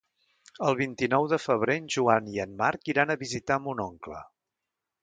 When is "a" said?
3.17-3.21